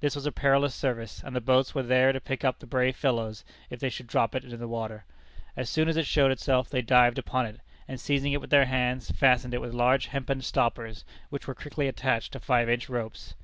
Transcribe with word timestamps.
This 0.00 0.16
was 0.16 0.26
a 0.26 0.32
perilous 0.32 0.74
service, 0.74 1.22
and 1.22 1.36
the 1.36 1.40
boats 1.40 1.76
were 1.76 1.84
there 1.84 2.10
to 2.12 2.20
pick 2.20 2.44
up 2.44 2.58
the 2.58 2.66
brave 2.66 2.96
fellows, 2.96 3.44
if 3.70 3.78
they 3.78 3.88
should 3.88 4.08
drop 4.08 4.34
into 4.34 4.56
the 4.56 4.66
water. 4.66 5.04
As 5.56 5.70
soon 5.70 5.88
as 5.88 5.96
it 5.96 6.06
showed 6.06 6.32
itself, 6.32 6.68
they 6.68 6.82
dived 6.82 7.18
upon 7.18 7.46
it, 7.46 7.60
and 7.86 8.00
seizing 8.00 8.32
it 8.32 8.40
with 8.40 8.50
their 8.50 8.66
hands, 8.66 9.12
fastened 9.12 9.54
it 9.54 9.60
with 9.60 9.72
large 9.72 10.06
hempen 10.06 10.42
stoppers, 10.42 11.04
which 11.28 11.46
were 11.46 11.54
quickly 11.54 11.86
attached 11.86 12.32
to 12.32 12.40
five 12.40 12.68
inch 12.68 12.88
ropes. 12.88 13.36